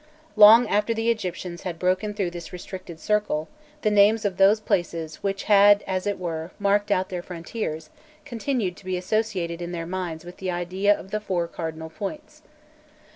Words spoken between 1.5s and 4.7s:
had broken through this restricted circle, the names of those